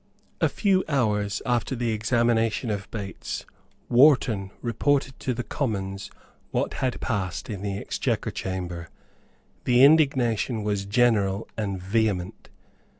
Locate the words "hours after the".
0.89-1.91